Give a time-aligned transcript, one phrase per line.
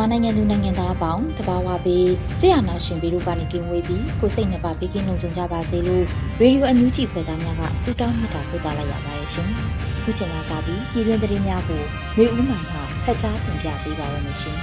[0.00, 2.08] မြန်မာနိုင်ငံသူနိုင်ငံသားအပေါင်းတဘာဝပေး
[2.40, 6.04] ဆရာနာရှင်ပြီးတို့ကနေကင်းဝေးပြီးကိုစိတ်နှစ်ပါးပေးကင်းလုံးကြကြပါစေလို့
[6.40, 9.48] ရေဒီယိုအန်ယူဂျီဖွယ်သားများကဆုတောင်းမြတ်တာပို့သလိုက်ရပါတယ်ရှင်။
[10.02, 11.82] ခုချိန်ကစပြီးပြည်တွင်းသတင်းများကို
[12.16, 14.56] မျိုးဦးမှန်မှဖတ်ကြားတင်ပြပေးပါရမရှင်။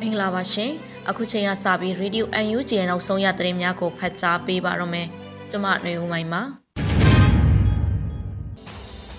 [0.00, 0.70] မင်္ဂလာပါရှင်။
[1.08, 5.06] အခုချိန်ကစပြီးရေဒီယိုအန်ယူဂျီရဲ့နောက်ဆုံးရသတင်းများကိုဖတ်ကြားပေးပါရမယ်။
[5.50, 6.42] ကျွန်မຫນွေဦးမိုင်ပါ။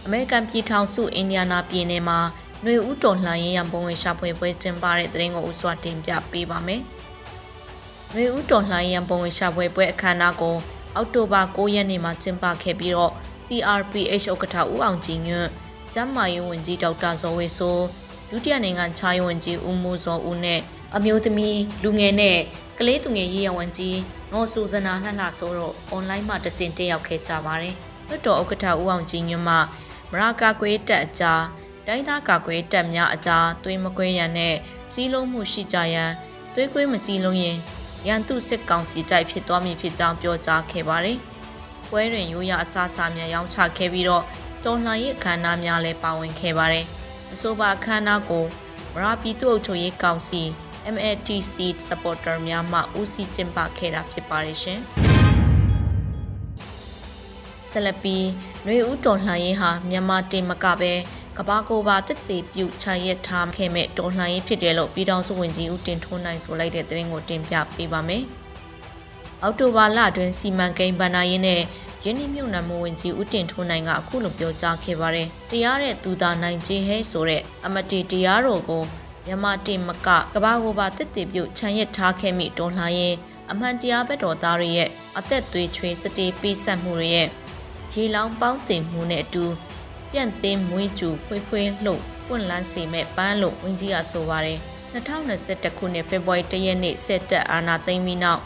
[0.05, 2.19] အမေရိကန်ပြည်ထောင်စုအင်ဒီယာနာပြည်နယ်မှာ
[2.62, 6.80] ຫນွေဦးတော်လှန်ရေးရန်ပုံဝင်ရှာဖွေပွဲကျင်းပတဲ့တဲ့ရင်ကိုဥစွာတင်ပြပေးပါမယ်။
[8.12, 10.56] ຫນွေဦးတော်လှန်ရေးရန်ပုံဝင်ရှာဖွေပွဲအခမ်းအနားကို
[10.94, 13.12] အောက်တိုဘာ9ရက်နေ့မှာကျင်းပခဲ့ပြီးတော့
[13.46, 15.48] CRPH ဥက္ကဋ္ဌဦးအောင်ကြည်ညွန့်၊
[15.92, 17.84] ကျန်းမာရေးဝန်ကြီးဒေါက်တာဇော်ဝေဆိုး
[18.30, 20.60] ဒုတိယနိုင်ငံခြားရေးဝန်ကြီးဦးမိုးစောဦးနဲ့
[20.96, 22.38] အမျိုးသမီးလူငယ်နဲ့
[22.78, 23.98] ကလေးသူငယ်ရေးရဝန်ကြီး
[24.32, 27.74] နော်ဆူဇနာလှလှဆိုးတို့အွန်လိုင်းမှာတဆင့်တက်ရောက်ခဲ့ကြပါတယ်။
[28.08, 29.56] လွှတ်တော်ဥက္ကဋ္ဌဦးအောင်ကြည်ညွန့်မှ
[30.10, 31.42] မရာကာကွေးတက်အကြား
[31.87, 34.55] တိုင်းသားကာကွယ်တပ်များအကြားသွေးမကွဲရန်နဲ့
[34.93, 36.11] စီးလုံးမှုရှိကြရန်
[36.53, 37.57] သွေးကွေးမစီးလုံးရင်
[38.07, 41.17] ရန်သူစစ်ကောင်စီကြိုက်ဖြစ်သွားမည်ဖြစ်ကြောင်းပြောကြားခဲ့ပါတယ်။
[41.89, 44.23] ပွဲတွင်ရိုးရအစားအစာများရောင်းချခဲ့ပြီးတော့
[44.63, 46.85] တော်လှန်ရေးအခမ်းအနားများလည်းပါဝင်ခဲ့ပါတယ်။
[47.33, 48.45] အဆိုပါအခမ်းအနားကို
[48.93, 50.41] မရာပြည်သူ့အုပ်ချုပ်ရေးကောင်စီ
[50.95, 51.55] MATC
[51.87, 54.79] supporter များမှဦးစီးကျင်းပခဲ့တာဖြစ်ပါတယ်ရှင်။
[57.71, 58.17] ဆလပီ
[58.65, 60.93] ຫນွေဦးတော်လှန်ရေးဟာမြန်မာတင်မကပဲ
[61.37, 68.23] ကဘာကိုပါတက်သေးပြုတ်ချရက်ထားခဲ့မဲ့တော်လှန်ရေးဖြစ်တယ်လို့ပြည်တော်စုဝင်ကြီးဦးတင်ထွန်းနိုင်ဆိုလိုက်တဲ့သတင်းကိုတင်ပြပေးပါမယ်။
[69.43, 71.61] အောက်တိုဘာလတွင်စီမံကိန်းဗန္နာရေးနဲ့
[72.03, 78.83] ရင်းနှီးမြှုပ်နှံမှုဝင်ကြီးဦးတင်ထွန်းနိုင်ကအခုလိုပြောကြားခဲ့ပါတယ်။တရားတဲ့သူသားနိုင်ခြင်းဟဲဆိုတဲ့အမတီတရားတော်ကို
[79.25, 83.15] မြန်မာတင်မကကဘာကိုပါတက်သေးပြုတ်ချရက်ထားခဲ့မိတော်လှန်ရေး
[83.51, 87.27] အမှန်တရားဘက်တော်သားတွေရဲ့အသက်သွေးချွေးစတေးပေးဆက်မှုတွေရဲ့
[87.93, 89.45] ရေလောင်းပေါင်းတင်မှုနဲ့အတူ
[90.11, 94.59] ပြန့်သင်းမွေးကျူဖွေးဖွေးလှုပ်ပွင့်လန်းစေမဲ့ပန်းလို့ဝင်းကြီးကဆိုပါတယ်
[94.93, 98.41] 2021ခုနှစ်ဖေဖော်ဝါရီလရက်နေ့စစ်တပ်အာဏာသိမ်းပြီးနောက်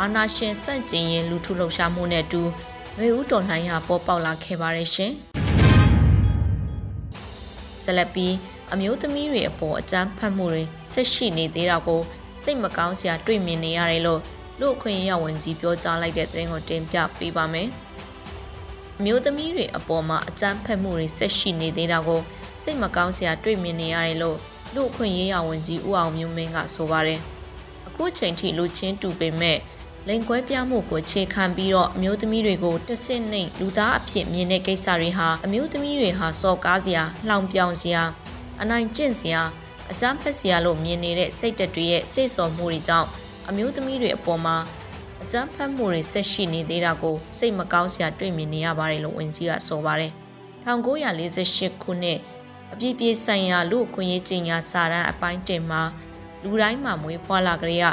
[0.00, 2.42] အာဏာရှင်စန့်ကျင်ရင်လူထုလှုပ်ရှားမှုနဲ့အတူ
[2.98, 5.12] ရွေဦးတော်လှန်ရေးပေါ်ပေါက်လာခဲ့ပါတယ်ရှင်
[7.82, 8.28] ဆလပီ
[8.72, 12.00] အမျိုးသမီးတွေအပေါ်အကြမ်းဖက်မှုတွေဆက်ရှိနေသေးတာကို
[12.42, 14.20] စိတ်မကောင်းစရာတွေ့မြင်နေရတယ်လို့
[14.60, 17.68] လူအခွင့်အရေးဝန်ကြီးပြောကြားလိုက်တဲ့သတင်းကိုတင်ပြပေးပါမယ်။
[19.02, 22.20] မျိုးသမီးတွေအပေါ်မှာအကြမ်းဖက်မှုတွေဆက်ရှိနေသေးတာကို
[22.62, 24.38] စိတ်မကောင်းစရာတွေ့မြင်နေရတယ်လို့
[24.74, 27.20] လူအခွင့်ရေးရဝန်ကြီးဦးအောင်မျိုးမင်းကဆိုပါတယ်။
[27.88, 29.58] အခုချိန်ထိလူချင်းတူပေမဲ့
[30.08, 38.02] လိန်ကွဲပြမှုကိုခြေခံပြီးတော့အမျိုးသမီးတွေကိုတဆင့်နှိမ်လူသားအဖြစ်မြင်တဲ့ကိစ္စတွေဟာအမျိုးသမီးတွေဟာစော်ကားစရာလှောင်ပြောင်စရာ
[38.62, 39.42] အနိုင်ကျင့်စရာ
[39.90, 43.08] အကြမ်းဖက်စရာလို့မြင်နေတဲ့စိတ်တက်တွေရဲ့စိတ်ဆော်မှုတွေကြောင့်
[43.48, 44.56] အမျိုးသမီးတွေအပေါ်မှာ
[45.24, 50.12] အကြမ်းဖက်မှုတွေဆက်ရှိနေသေးတာကိုစိတ်မကောင်းစရာတွေ့မြင်နေရပါတယ်လို့ဝန်ကြီးကဆိုပါတယ်။
[50.66, 52.18] 1948ခုနှစ်
[52.72, 55.82] အပြည့်ပြည့်ဆိုင်ရာလူအခွင့်အရေးကြီးညာစာတမ်းအပိုင်းတင်မှာ
[56.42, 57.84] လူတိုင်းမှာမွေးဖွားလာကြရ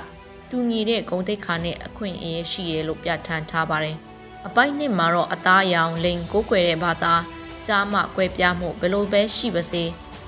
[0.50, 3.98] တူညီတဲ့ဂုဏ်သိက္ခာနဲ့အခွင့်အရေးရှိတယ်လို့ပြဋ္ဌာန်းထားပါတယ်။
[4.48, 7.14] အပိုင်းနှစ်မှာတော့အသားရောင်လိန်ကိုးကွယ်တဲ့ဘာသာ
[7.68, 9.84] ကြားမှကွဲပြားမှုဘယ်လိုပဲရှိပါစေ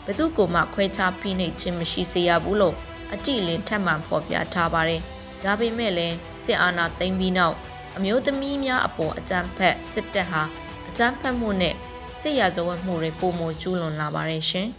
[0.06, 2.76] ဘသူကိုမှခွဲခြားဖိနှိပ်ခြင်းမရှိစေရဘူးလို့
[3.14, 5.02] အတိအလင်းထပ်မံဖော်ပြထားပါတယ်။
[5.44, 7.56] ဒါပေမဲ့လည်း စစ်အာဏာသိမ်းပြီးနောက်
[7.98, 10.42] အမျိုးသမီးများအပေါ်အကြမ်းဖက်စစ်တပ်ဟာ
[10.90, 11.76] အကြမ်းဖက်မှုနဲ့
[12.22, 14.68] စစ်ရာဇဝတ်မှုတွေပုံမကျူးလွန်လာပါတယ်ရှင်။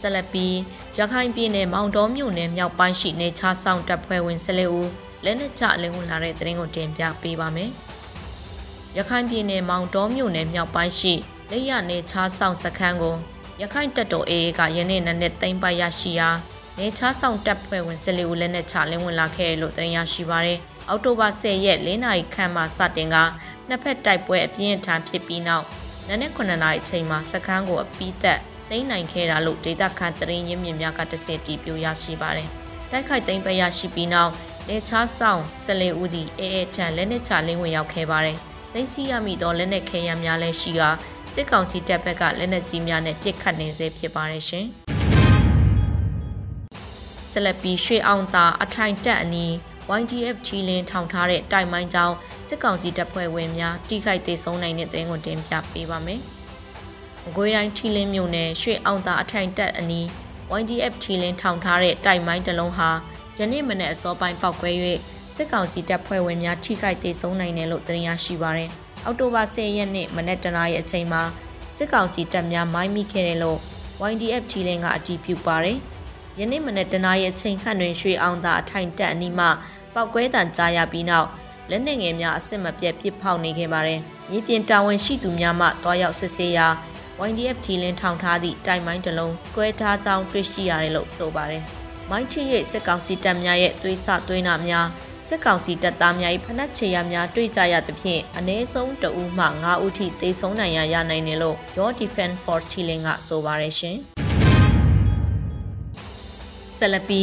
[0.00, 0.46] ဆလပီ
[0.98, 4.88] ရခိုင်ပြည်နယ်မောင်တော်မြို့နယ်မြောက်ပိုင်းရှိနေချားဆောင်တပ်ဖွဲ့ဝင်၁၄ဦး
[5.24, 7.70] လက်နက်ချအလင်းဝင်လာတဲ့တရင်ကိုတင်ပြပေးပါမယ်။
[8.96, 11.14] ရခိုင်ပြည်နယ်မောင်တော်မြို့နယ်မြောက်ပိုင်းရှိ
[11.50, 13.16] လက်ရနေချားဆောင်စခန်းကို
[13.60, 16.28] ရခိုင်တပ်တော် AA ကယနေ့နက်နေ့သိမ်းပိုက်ရရှိရာ
[16.80, 20.58] နေချားဆောင်တပ်ဖွဲ့ဝင်၁၄ဦးလက်နက်ချလင်းဝင်လာခဲ့တယ်လို့သိရရှိပါရယ်။
[20.88, 23.16] အောက်တိုဘာ10ရက်၄နာရီခန့်မှစတင်က
[23.68, 25.64] နှစ်ဖက်တိုက်ပွဲအပြင်းအထန်ဖြစ်ပြီးနောက်
[26.08, 28.40] နနက်9နာရီအချိန်မှာစခန်းကိုအပီးသက်
[28.70, 32.48] သိမ်းနိုင်ခဲ့တာလို့ဒေတာခန်တရင်ရင်းမြစ်များကတစင်တီပြိုရရှိပါတယ်။
[32.90, 34.32] တိုက်ခိုက်သိမ်းပရရှိပြီးနောက်
[34.68, 38.38] လေချားဆောင်ဆလေဦးသည်အေအေချန်လက်နက်ချလင်းဝင်ရောက်ခဲ့ပါတယ်။
[38.72, 40.82] သိမ်းဆီးရမိသောလက်နက်ခဲယမ်းများလည်းရှိက
[41.34, 44.68] စစ်ကောင်စီတပ်ဘက်ကလက်နက်ကြီးများနဲ့ပစ်ခတ်နေဆဲဖြစ်ပါတယ်ရှင်။
[47.30, 49.52] ဆလပီရွှေအောင်သာအထိုင်တက်အနီး
[50.00, 52.14] YDF ထီလင်းထောင်ထားတဲ့တိုက်မိုင်းကြောင်း
[52.48, 56.20] စစ်ကောင်စီတပ်ဖွဲ့ဝင်များတိခိုက်ဒေဆုံးနိုင်တဲ့တဲ့ကိုတင်ပြပေးပါမယ်။
[57.24, 60.06] မကွေးတိုင်းထီလင်းမြို့နယ်ရွှေအောင်သာအထိုင်တက်အနီး
[60.60, 62.90] YDF ထီလင်းထောင်ထားတဲ့တိုက်မိုင်းတစ်လုံးဟာ
[63.38, 64.70] ယနေ့မနေ့အစောပိုင်းပောက်ကွဲ၍
[65.36, 68.70] စစ်ကောင်စီတပ်ဖွဲ့ဝင်များထိခိုက်ဒေဆုံးနိုင်တယ်လို့သတင်းရရှိပါရယ်။
[69.04, 71.22] အောက်တိုဘာ10ရက်နေ့မနေ့တနာရီအချိန်မှာ
[71.76, 73.58] စစ်ကောင်စီတပ်များမိုင်းမိခဲ့တယ်လို့
[74.10, 75.78] YDF ထီလင်းကအတည်ပြုပါရယ်။
[76.40, 79.46] ယနေ့မနေ့တနာရီအချိန်ခန့်တွင်ရွှေအောင်သာအထိုင်တက်အနီးမှ
[79.94, 81.28] ပောက်ကွဲတံကြားရပြီးနောက်
[81.70, 84.00] လက်နက်ငယ်များအစစ်မပြတ်ပစ်ဖောက်နေခဲ့ပါတယ်။
[84.30, 86.66] မြေပြင်တာဝန်ရှိသူများမှတွားရောက်စစ်ဆေးရာ
[87.28, 91.62] YDF ထီလင်းထောင်ထားသည့်တိုင်မိုင်းတစ်လုံးကွဲထားကြောင်းတွေ့ရှိရတယ်လို့ဆိုပါတယ်။
[92.10, 94.86] မိုင်းထီရဲ့စစ်ကောင်စီတပ်များရဲ့သွေးဆသွေးနာများ
[95.28, 103.98] စစ်ကောင်စီတပ်သားများ၏ဖနက်ချေရများတွေ့ကြရသဖြင့်အ ਨੇ ဆုံးတဦးမှ9ဦးထိသေဆုံးနိုင်ရရနိုင်တယ်လို့ Your Defense for Chilling ကဆိုပါတယ်ရှင်။
[106.78, 107.22] ဆလပီ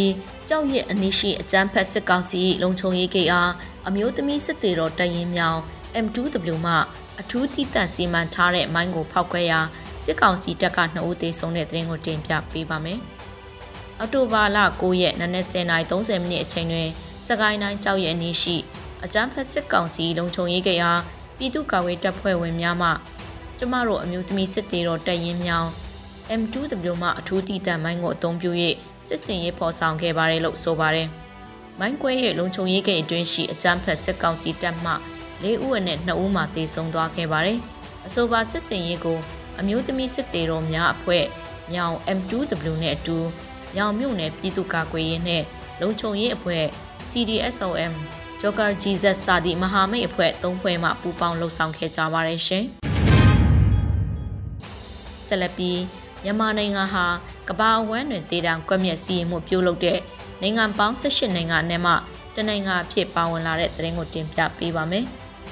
[0.50, 3.52] ကြောက်ရစ်အနီးရှိအကြမ်းဖက်စစ်ကောင်စီလုံခြုံရေးကိအား
[3.88, 5.60] အမျိုးသမီးစစ်သေးတော်တရင်မြောင်
[6.06, 6.75] M2W မှ
[7.22, 9.60] အထူးသီးသန့်စီမံထားတဲ့မိုင်းကိုဖောက်ခွဲရာ
[10.06, 13.00] စစ်ကောင်စီတပ်က2ဦးသေဆုံးတဲ့တဲ့ရင်ကိုတင်ပြပေးပါမယ်။
[14.00, 16.90] အော်တိုဘာလ9ရက်နနက်10:30မိနစ်အချိန်တွင်
[17.28, 18.56] စကိုင်းတိုင်းကြောက်ရည်အနီးရှိ
[19.04, 21.01] အကြမ်းဖက်စစ်ကောင်စီလုံခြုံရေးကိအား
[21.38, 22.90] ပြည်သူ့ကာကွယ်တပ်ဖွဲ့ဝင်များမှ
[23.58, 25.69] ကျမတို့အမျိုးသမီးစစ်သေးတော်တရင်မြောင်
[26.42, 28.51] M2W မှအထူးတည်တံမိုင်းကိုအသုံးပြု၍
[29.07, 31.07] စစ်စင်ရေးဖော်ဆောင်ခဲ့ပါတယ်လို့ဆိုပါတယ်။
[31.80, 34.92] မိုင်းကွဲရဲ့လုံခြုံရေးဂိတ်အတွင်းရှိအကြမ်းဖက်စစ်ကောင်စီတပ်မှ
[35.44, 37.60] ၄ဦးအနက်2ဦးမှတေဆုံးသွားခဲ့ပါတယ်။
[38.07, 39.18] အဆိုပါစစ်စင်ရေးကို
[39.60, 41.25] အမျိုးသမီးစစ်သေးတော်များအဖွဲ့
[41.72, 43.18] မြောင် M2W နဲ့အတူ
[43.75, 45.44] မြောင်မြို့နယ်ပြည်သူ့ကာကွယ်ရေးနဲ့
[45.81, 46.63] လုံခြုံရေးအဖွဲ့
[47.10, 47.94] CDSOM
[48.42, 52.66] Joker Jesus စသည့်မဟာမိတ်အဖွဲ့၃ဖွဲ့မှပူးပေါင်းလှုပ်ဆောင်ခဲ့ကြပါတယ်ရှင်။
[55.28, 55.80] ဆက်လက်ပြီး
[56.25, 57.06] မြန်မာနိုင်ငံဟာ
[57.50, 60.00] ကမ္ဘာအဝန်းတွင်ဒေသကွက်မြက်စီရင်မှုပြုလုပ်တဲ့
[60.42, 61.94] နိုင်ငံပေါင်း18နိုင်ငံနဲ့မှ
[62.36, 65.06] တနိုင်ငံအဖြစ်ပါဝင်လာတဲ့သတင်းကိုတင်ပြပေးပါမယ်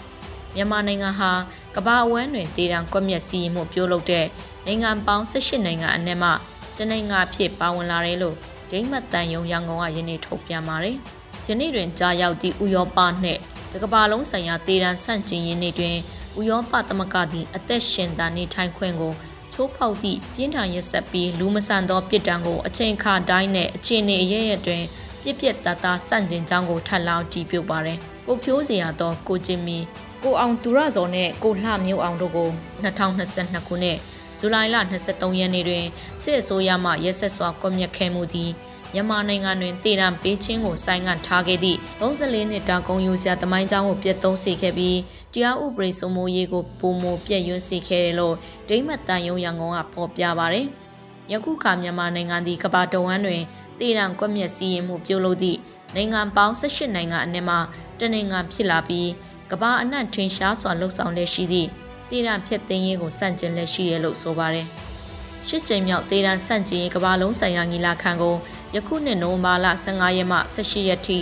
[0.55, 1.31] ။မြန်မာနိုင်ငံဟာ
[1.75, 4.25] ကမ္ဘာအဝန်းတွင်ဒေသကွက်မြက်စီရင်မှုပြုလုပ်တဲ့
[4.65, 6.29] နိုင်ငံပေါင်း18နိုင်ငံအနက်မှ
[6.77, 8.35] တနိုင်ငံအဖြစ်ပါဝင်လာတယ်လို့
[8.69, 10.97] ဒိမတ်တန်ယုံရန်ကုန်ကယနေ့ထုတ်ပြန်ပါတယ်။
[11.49, 13.39] ယနေ့တွင်ကြားရောက်သည့်ဥရောပနှင့်
[13.71, 15.95] တကမ္ဘာလုံးဆိုင်ရာဒေသဆန့်ကျင်ရေးနေ့တွင်
[16.39, 19.13] ဥရောပသမဂ္ဂသည်အသက်ရှင်သန်နေထိုင်ခွင့်ကို
[19.53, 24.83] ချိုးဖောက်သည့်ပြင်းထန်ရက်ဆက်ပြီးလူမဆန်သောပြစ်ဒဏ်ကိုအချိန်ခါတိုင်းနဲ့အခြေအနေအရရတွင်
[25.23, 27.97] ပြစ်ပြက်တသားဆန့်ကျင်ကြောင်းကိုထပ်လောင်းတည်ပြုတ်ပါတယ်။
[28.27, 29.77] ကိုဖြိုးစရာသောကိုကျင်မီ
[30.23, 32.49] ကိုအောင်သူရဇော်နဲ့ကိုလှမျိုးအောင်တို့ကို
[32.83, 33.97] 2022ခုနှစ်
[34.39, 34.75] ဇူလိုင်လ
[35.09, 35.85] 23ရက်နေ့တွင်
[36.21, 38.51] စစ်အစိုးရမှရက်ဆက်စွာကွပ်မျက်ခဲ့မှုသည်
[38.93, 44.97] မြန်မာနိုင်ငံတွင်တည်တံပေးချင်းကိုဆိုင်းငံ့ထားခဲ့သည့်34နှစ်တာကုန်ယူစရာတမိုင်းကြောင်းကိုပြတ်သုံးစေခဲ့ပြီး
[45.33, 48.35] တရားဥပဒေစိုးမိုးရေးကိုပုံမပြည့်ရွံ့စေခဲ့တယ်လို့
[48.69, 50.67] ဒိမတ်တန်ယုံရန်ကုန်ကဖော်ပြပါတယ်။
[51.31, 53.41] ယခုခါမြန်မာနိုင်ငံသည်ကမ္ဘာတဝန်းတွင်
[53.79, 55.59] တည်တံကွက်မျက်စီရင်မှုပြုလုပ်သည့်
[55.95, 57.55] နိုင်ငံပေါင်း18နိုင်ငံအနက်မှ
[57.99, 59.09] တနိုင်ငံဖြစ်လာပြီး
[59.51, 61.69] ကမ္ဘာအနှံ့ထင်ရှားစွာလှုပ်ဆောင်လက်ရှိသည့်
[62.09, 64.67] တည်တံဖြစ်သိမ်းရေးကိုစန့်ကျင်လက်ရှိရလို့ဆိုပါတယ်။
[65.47, 68.35] ရှစ်ကြိမ်မြောက်တည်တံဆန့်ကျင်ရေးကမ္ဘာလုံးဆိုင်ရာညီလာခံကို
[68.75, 71.19] ယခုနှစ်နိုဝင်ဘာလ15ရက်မှ18ရက်ထိ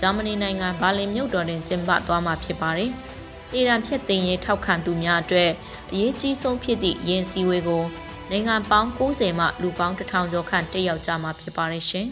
[0.00, 2.92] ဂျာမနီနိုင်ငံဘာလင်မြို့တော်တွင်ကျင်းပသွားမှာဖြစ်ပါတယ်။
[3.54, 5.50] အီရန်ဖြစ်သိမ်းရေးထောက်ခံသူများအတွက်
[5.92, 7.84] အရေးကြီးဆုံးဖြစ်သည့်ယင်းစည်းဝေးကို
[8.30, 12.06] နိုင်ငံပေါင်း90မှလူပေါင်း1000ကျော်ခန့်တက်ရောက်ကြမှာဖြစ်ပါတယ်ရှင်။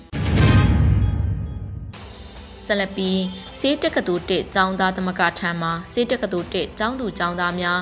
[2.66, 3.10] ဆလပီ
[3.58, 7.78] စေးတက္ကသိုလ်တစ်ကျောင်းသားသမဂ္ဂထံမှာစေးတက္ကသိုလ်တစ်ကျောင်းသူကျောင်းသားများ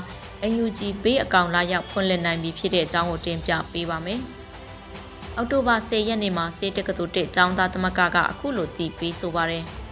[0.63, 4.21] UNG ဘေးအကောင့်လာရောက်ဖွင့်လှစ်နိုင်ပြီဖြစ်တဲ့အကြောင်းကိုတင်ပြပေးပါမယ်။
[5.37, 9.65] အောက်တိုဘာ10ရက်နေ့မှာစေတက္ကသိုလ်1ကျောင်းသားသမဂ္ဂကအခုလိုတည်ပြီးဆိုပါတယ်။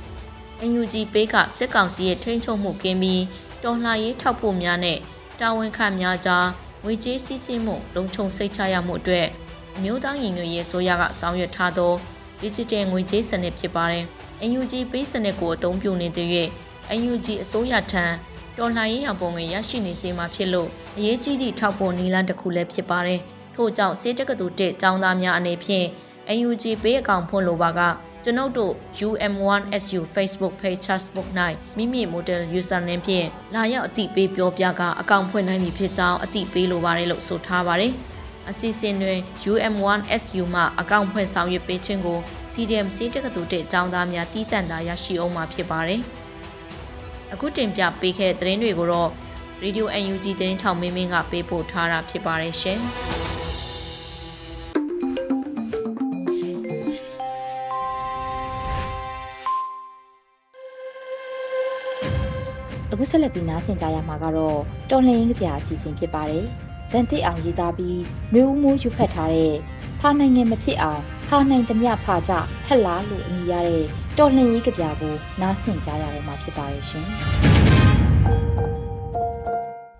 [0.67, 3.23] UNG ပေးကစစ်ကောင်စီရဲ့ထိန်းချုပ်မှုကင်းပြီး
[3.63, 4.99] တော်လှန်ရေးထောက်ပို့များနဲ့
[5.41, 6.47] တာဝန်ခံများကြား
[6.85, 9.27] ငွေကြေးစည်းစိမ်မှုလုံခြုံစိတ်ချရမှုအတွက်
[9.77, 11.93] အမျိုးသားညီညွတ်ရေးဆိုရကဆောင်ရွက်ထားသော
[12.43, 14.05] digital ငွေကြေးစနစ်ဖြစ်ပါတယ်။
[14.59, 16.29] UNG ပေးစနစ်ကိုအသုံးပြုနေတဲ့၍
[17.11, 18.05] UNG အစိုးရထံ
[18.59, 23.21] တော်လှန်ရေးအောင်ပုံငွေရရှိနေစေမှာဖြစ်လို့အရေးကြီးသည့်ထောက်ပို့နည်းလမ်းတစ်ခုလည်းဖြစ်ပါတယ်။
[23.55, 25.87] ထို့ကြောင့်စေတက္ကသိုလ်1ကျောင်းသားများအနေဖြင့်
[26.47, 27.81] UNG ပေးအကောင့်ဖွင့်လိုပါက
[28.29, 28.75] ကျွန်ုပ်တို့
[29.09, 31.29] UM1SU Facebook page Facebook
[31.77, 37.93] ၌မိမိ model username ဖြင့်လာရောက်အတိပေးပြောပြကအကောင့်ဖွင့်နိုင်ပြီဖြစ်ကြောင်းအတိပေးလိုပါတယ်လို့ဆိုထားပါတယ်။
[38.51, 39.19] အစီအစဉ်တွင်
[39.53, 42.19] UM1SU မှအကောင့်ဖွင့်ဆောင်ရွက်ပေးခြင်းကို
[42.53, 46.01] CDM စေတက္ကသိုလ်1ကျောင်းသားများတည်တံ့တာရရှိအောင်မှာဖြစ်ပါတယ်။
[47.33, 49.11] အခုတင်ပြပေးခဲ့တဲ့သတင်းတွေကိုတော့
[49.63, 52.81] ရေဒီယို UNG သတင်းထောက်မင်းမင်းကပေးပို့ထားတာဖြစ်ပါတယ်ရှင်။
[62.99, 64.59] ခုဆက်လက်ပြီးနားဆင်ကြရမှာကတော့
[64.91, 66.45] တော်လှန်ရေးကြပြအစီအစဉ်ဖြစ်ပါတယ်။
[66.91, 68.01] ဇန်တိအောင်ရေးသားပြီး
[68.35, 69.55] မျိုးဦးမိုးယူဖတ်ထားတဲ့
[70.01, 72.33] ဖာနိုင်ငံမဖြစ်အောင်ဖာနိုင်သမျှဖာကြ
[72.67, 73.85] ဟက်လားလို့အမည်ရတဲ့
[74.19, 77.07] တော်လှန်ရေးကြပြကိုနားဆင်ကြရတော့မှာဖြစ်ပါရဲ့ရှင်။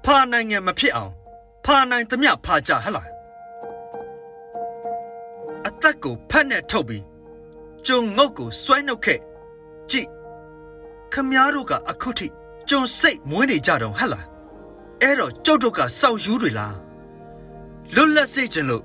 [0.05, 1.13] ဖာနိုင်ငံမဖြစ်အောင်
[1.65, 3.09] ဖာနိုင်သမျှဖာကြဟက်လား
[5.67, 7.05] အသက်ကိုဖက်နဲ့ထုတ်ပြီး
[7.87, 9.21] ကျုံငုတ်ကိုဆွဲနှုတ်ခဲ့
[9.91, 10.09] ကြည့်
[11.13, 12.29] ခမားတို့ကအခုထိ
[12.71, 14.27] ကျုံစိတ်မွေးနေကြတော့ဟဲ့လား
[15.03, 16.77] အဲ့တော့ကျုပ်တို့ကစောက်ယူးတွေလား
[17.95, 18.85] လွတ်လပ်စေချင်လို့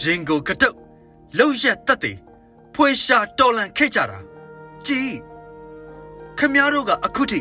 [0.00, 0.76] ရင်ကိုကတုတ်
[1.36, 2.16] လှုပ်ရက်တက်တယ်
[2.74, 4.18] ဖွေရှာတော်လန်ခဲ့ကြတာ
[4.86, 5.14] ကြည်
[6.38, 7.40] ခမားတို့ကအခုထိ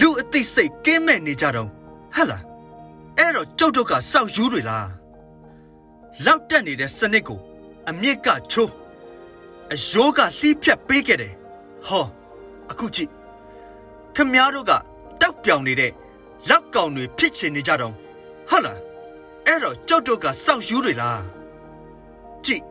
[0.00, 1.68] လူအသိစိတ်ကင်းမဲ့နေကြတော့
[2.14, 2.42] ဟဲ့လား
[3.18, 4.88] အဲ့တော့ကျုပ်တို့ကစောက်ယူးတွေလား
[6.24, 7.40] လောက်တက်နေတဲ့စနစ်ကို
[7.88, 8.72] အမြင့်ကချိုး
[9.72, 11.34] အယိုးကလှီးဖြတ်ပေးခဲ့တယ်
[11.86, 12.06] ဟော
[12.70, 13.10] အခုကြည့်
[14.16, 14.72] ခမားတို့က
[15.20, 15.92] တောက်ပြောင်နေတဲ့
[16.48, 17.94] လောက်ကောင်တွေဖြစ်ချင်နေကြတော့
[18.48, 18.78] ဟုတ်လား
[19.46, 21.22] အဲ့တော့ကြောက်တော့ကစောက်ယူတွေလား
[22.44, 22.62] ကြည့်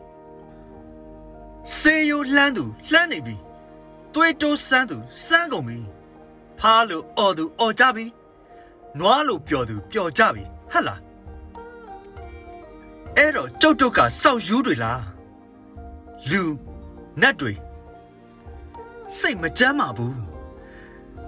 [1.78, 3.36] စေယိုလှမ်းသူလှမ်းနေပြီ
[4.14, 5.78] သွေးတိုးစမ်းသူစမ်းကုန်ပြီ
[6.58, 8.04] ဖားလို့အော်သူအော်ကြပြီ
[8.98, 11.00] နွားလို့ပျော်သူပျော်ကြပြီဟဟလား
[13.16, 15.02] အဲ့တော့ကြောက်တော့ကစောက်ယူတွေလား
[16.30, 16.42] လူ
[17.20, 17.52] နတ်တွေ
[19.18, 20.16] စိတ်မကြမ်းပါဘူး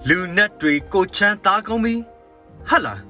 [0.07, 1.93] လူနတ်တွေကိုချမ်းသားကုန်ပြီ
[2.69, 3.01] ဟတ်လား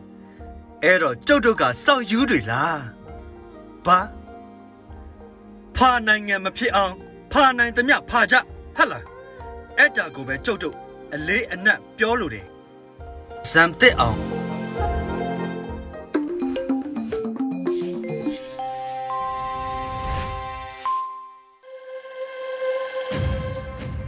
[0.84, 2.82] အဲ့တော့ကျုပ်တို့ကစောက်ယူတွေလား
[3.86, 4.00] ဘာ
[5.76, 6.94] ဖာနိုင်ငံမဖြစ်အောင်
[7.32, 8.36] ဖာနိုင်သမျှဖာကြ
[8.78, 9.06] ဟတ်လား
[9.78, 10.76] အဲ့ဒါကိုပဲကျုပ်တို့
[11.14, 12.46] အလေးအနက်ပြောလို့တယ်
[13.52, 14.39] ဇမ်တဲ့အောင်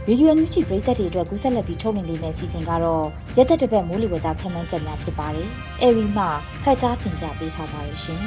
[0.08, 3.04] ရေဒီယိုအန်ယူဂျီပရိသတ်တွေအတွက်ကူးဆက်လက်ပြီးထုတ်လွှင့်ပေးမယ့်အစီအစဉ်ကတော့
[3.36, 5.48] ရက်သက်တပတ်မိုးလေဝသခန့်မှန်းချက်များဖြစ်ပါတယ်။
[5.82, 6.24] အဲရီမှ
[6.62, 8.20] ဖတ်ကြားတင်ပြပေးထားပါတယ်ရှင်။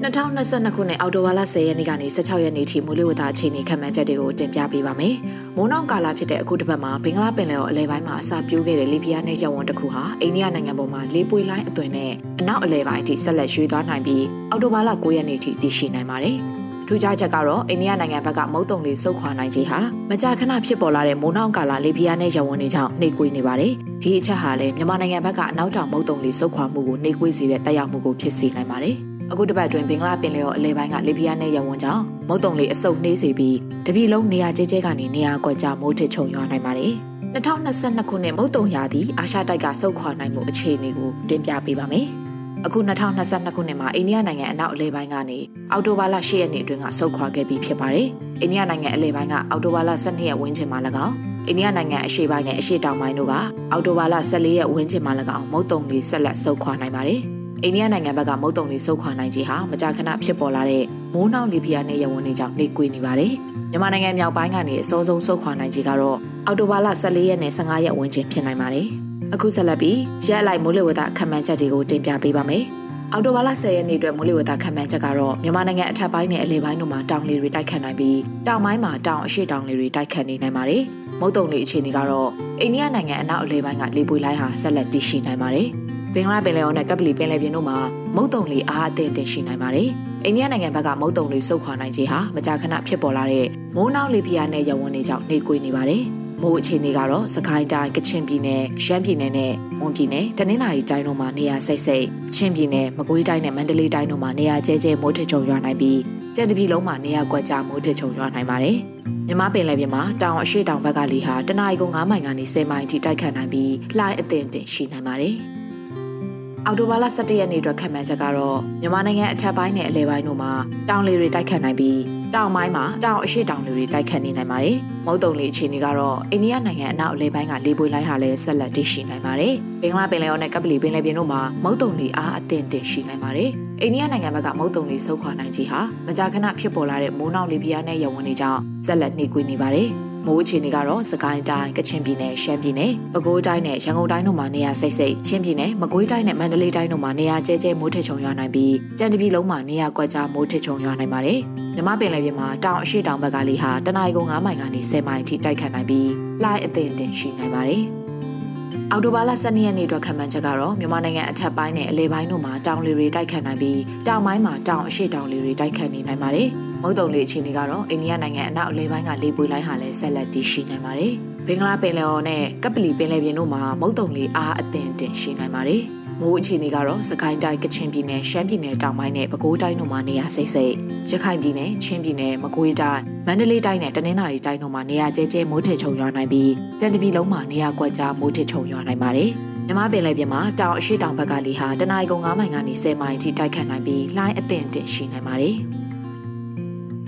[0.00, 5.14] 2022ခုနှစ်အောက်တိုဘာလ10ရက်နေ့ကနေ16ရက်နေ့ထိမိုးလေဝသအခြေအနေခန့်မှန်းချက်တွေကိုတင်ပြပေးပါမယ်။
[5.56, 16.38] မိုးနောက်ကာလဖြစ်တဲ့အခုတစ်ပတ်မှာဘင်္ဂလားပင်လယ်ော်အလဲပိုင်းမှာအစာပြိုးခဲ့တဲ့လီဘီယာနေကြဝန်တစ်ခုဟာအိန္ဒိယနိုင်ငံပေါ်မှာလေးပွေလိုင်းအသွင်နဲ့အနောက်အလဲပိုင်းအထိဆက်လက်ရွှေ့သွားနိုင်ပြီးအောက်တိုဘာလ9ရက်နေ့ထိတည်ရှိနိုင်ပါတယ်။
[16.92, 19.80] ထူးခြားချက်ကတော့အိန္ဒိယနိုင်ငံဘက်ကမုတ်တုံလေးစုပ်ခွာနိုင်ခြင်းဟာ
[20.10, 28.96] မကြာခဏဖြစ်ပေါ်လာတဲ့မိုးနှောင်းကာလလေပြင်းနဲ့ရဝန်းတွေကြောင့်နှိပ်ကွေးနေပါတယ်။ဒီအချက်ဟာလည်းမြန်မာနိုင်ငံဘက်ကအနောက်တောင်မုတ်တုံလေးစုပ်ခွာမှုကိုနှိပ်ကွေးစေတဲ့တက်ရောက်မှုကိုဖြစ်စေနိုင်ပါတယ်။
[29.30, 33.56] အခုတစ်ပတ်အတွင်းဘင်္ဂလားပင်လယ်ော်အလဲပိုင်းကလေပြင်းနဲ့ရဝန်းကြောင့်မုတ်တုံလေးအဆုတ်နှေးစေပြီး
[33.86, 36.92] တပြည်လုံးနေရာကျကျကနေနေရာကွက်ကြားမိုးထစ်ချုံရွာနိုင်ပါတယ်။
[37.34, 42.08] 2022ခုနှစ်မုတ်တုံရာသီအာရှတိုက်ကစုပ်ခွာနိုင်မှုအခြေအနေကိုတင်ပြပေးပါမယ်။
[42.66, 42.78] အခု
[43.18, 45.38] 2022ခုနှစ်မှာအိန္ဒိယနိုင်ငံအနောက်အလဲပိုင်းကနေ
[45.72, 48.08] အော်တိုဘာလ10ရက်နေ့အတွင်းကဆုတ်ခွာခဲ့ပြီးဖြစ်ပါတယ်။
[48.40, 51.14] အိန္ဒိယနိုင်ငံအလဲပိုင်းကအော်တိုဘာလ12ရက်ဝန်းကျင်မှာ၎င်း
[51.48, 53.34] အိန္ဒိယနိုင်ငံအရှေ့ပိုင်းနဲ့အရှေ့တောင်ပိုင်းတို့က
[53.72, 57.20] အော်တိုဘာလ14ရက်ဝန်းကျင်မှာ၎င်းမုတ်တုံလေးဆက်လက်ဆုတ်ခွာနိုင်ပါတယ်။
[57.62, 63.32] အိန္ဒိယနိုင်ငံဘက်ကမုတ်တုံလေးဆုတ်ခွာနိုင်ခြင်းဟာမကြာခဏဖြစ်ပေါ်လာတဲ့မိုးနှောင်းလီဖီယာနဲ့ရဝန်းတွေကြောင့်နှိကွေးနေပါတယ်။
[63.70, 68.88] မြန်မာနိုင်ငံမြောက်ပိုင်းကနေအစောဆုံးဆုတ်ခွာနိုင်ခြင်းကတော့အော်တိုဘာလ14ရက်နဲ့15ရက်ဝန်းကျင်ဖြစ်နိုင်ပါတယ်။
[69.34, 72.64] အခုဆက်လက်ပြီးရက်လိုက်မိုးလေဝသခန့်မှန်းချက်တွေကိုတင်ပြပေးပါမယ်။
[73.12, 80.82] အော်တိုဘာလ10ရက်နေ့အတွက်မိုးလေဝသခန့်မှန်းချက်ကတော့မြန်မာနိုင်ငံအထက်ပိုင်းနဲ့အလယ်ပိုင်းတို့မှာတောင်လေတွေတိုက်ခတ်နိုင်ပြီးတောင်ပိုင်းမှာတောင်အရှိတောင်လေတွေတိုက်ခတ်နေနိုင်ပါတယ်။
[81.20, 82.28] မုတ်တုံလေအခြေအနေကတော့
[82.60, 85.68] အိန္ဒိယနိုင်ငံအနောက်အလယ်ပိုင်းကလေပွေလိုင်းဟာဆက်လက်တည်ရှိနိုင်ပါတယ်။
[86.14, 87.78] ဘင်္ဂလားပင်လယ်အော်နဲ့ကပလီပင်လယ်ပြင်တို့မှာ
[88.16, 89.88] မုတ်တုံလေအားအသင့်တင်ရှိနိုင်ပါတယ်။
[90.24, 93.46] အိန္ဒိယနိုင်ငံဘက်ကမုတ်တုံလေစုပ်ခွာနိုင်ခြင်းဟာမကြာခဏဖြစ်ပေါ်လာတဲ့
[93.76, 96.04] မိုးနှောင်းလေပြင်းနဲ့ရဝန်းတွေကြောင့်နှေးကွေးနေပါတယ်။
[96.42, 106.00] မိုးအခြေအနေကတော့စကိုင်းတိုင်းကချင်ပြည်နယ်ရှမ်းပြည်နယ်နဲ့မွန်ပြည်နယ်တနင်္သာရီတိုင်းတို့မှာနေရာစိတ်စိတ်ချင်းပြည်နယ်မကွေးတိုင်းနဲ့မန္တလေးတိုင်းတို့မှာနေရာကျဲကျဲမိုးထချုံရွာနိုင်ပြီး
[106.36, 108.76] ကြံတပြည်လုံးမှာနေရာကွက်ကြားမိုးထချုံရွာနိုင်ပါတယ်။
[109.26, 115.34] မြမပင်လယ်ပြင်မှာတောင်အရှိတောင်ဘက်ကလေဟာတနအီကု9မိုင်ကနေ10မိုင်ထိတိုက်ခတ်နိုင်ပြီးလှိုင်းအသင့်တင်ရှိနိုင်ပါတယ်။
[116.66, 120.52] အော်တိုဘာလ17ရက်နေ့အတွက်ခံမှန်းချက်ကတော့မြန်မာနိုင်ငံအထက်ပိုင်းနဲ့အလယ်ပိုင်းတို့မှာ
[120.88, 139.90] တောင်လေတွေတိုက်ခတ်နိုင်ပြီး တောင်ပိုင်းမှာတောင်အရှိတောင်တွေတိုက်ခတ်နေနိုင်ပါတယ်။မုတ်တုံလေအခြေအနေကတော့အိန္ဒိယနိုင်ငံအနောက်အလဲပိုင်းကလေပွေလိုင်းဟာလည်းဆက်လက်တည်ရှိနိုင်ပါတယ်။ဘင်္ဂလားပင်လယ်အော်နဲ့ကပလီပင်လယ်ပြင်တို့မှာမုတ်တုံလေအားအသင့်တင်ရှိနိုင်ပါတယ်။အိန္ဒိယနိုင်ငံဘက်ကမုတ်တုံလေဆုတ်ခွာနိုင်ခြင်းဟာမကြာခဏဖြစ်ပေါ်လာတဲ့မိုးနောက်လေပြင်းနဲ့ရဝန်းတွေကြောင့်ဆက်လက်နှိကွေးနေပါတယ်။
[140.26, 151.40] မိုးအခြေအနေကတော့စကိုင်းတိုင်းကချင်ပြည်နယ်ရှမ်းပြည်နယ်ပဲခူးတိုင်းနဲ့ရန်ကုန်တိုင်းတို့မှာနေရာစိတ်စိတ်ချင်းပြည်နယ်မကွေးတိုင်းနဲ့မန္တလေးတိုင်းတို့မှာနေရာကျဲကျဲမိုးထချုံရွာနိုင်ပြီးကြံတပြည်လုံးမှာနေရာကွက်ကြားမိုးထချုံရွာနိုင်ပါတယ်။
[151.74, 156.08] မြမပင်လယ်ပြင်မှာတောင်အရှိတောင်ဘက်ကလေးဟာတနအီကု9မိုင်ကနေ10မိုင်အထိတိုက်ခတ်နိုင်ပြီး
[156.42, 157.82] လှိုင်းအသင့်တင်ရှိနိုင်ပါတယ်။
[158.90, 166.50] အော်တိုဘာလ12ရက်နေ့အတွက်ခံမှန်းချက်ကတော့မြန်မာနိုင်ငံအထက်ပိုင်းနဲ့အလဲပိုင်းတို့မှာတောင်လေတွေတိုက်ခတ်နိုင်ပြီးတောင်ပိုင်းမှာတောင်အရှိတောင်လေတွေတိုက်ခတ်နေနိုင်ပါတယ်။
[166.82, 171.12] မုတ်တုံလေအခြေအနေကတော့အိန္ဒိယနိုင်ငံအနောက်အလဲပိုင်းကလေပွေလိုင်းဟာလည်းဆက်လက်တည်ရှိနိုင်ပါတယ်။
[171.46, 175.82] ဘင်္ဂလားပင်လယ်အော်နဲ့ကပလီပင်လယ်ပြင်တို့မှာမုတ်တုံလေအားအသင့်တင်ရှိနိုင်ပါတယ်။
[176.20, 180.74] မိုးအခြေအနေကတော့စကိုင်းတိုင်းကချင်ပြည်နယ်ရှမ်းပြည်နယ်တောင်ပိုင်းနဲ့ပဲခူးတိုင်းတို့မှာနေရာစိတ်စိတ်
[181.10, 189.30] ရခိုင်ပြည်နယ်ချင်းပြည်နယ်မကွေးတိုင်းမန္တလေးတိုင်းနဲ့တနင်္သာရီတိုင်းတို့မှာနေရာကျဲကျဲမိုးထစ်ချုံရွာနိုင်ပြီးကြံတပြည်လုံးမှာနေရာကွက်ကြားမိုးထစ်ချုံရွာနိုင်ပါတယ်
[189.66, 195.56] မြမပင်လယ်ပြင်မှာတောင်အရှိတောင်ဘက်ကလေဟာတနအီကုံ9မိုင်ကနေ10မိုင်အထိတိုက်ခတ်နိုင်ပြီးလှိုင်းအသင့်တင်ရှိနိုင်ပါတယ်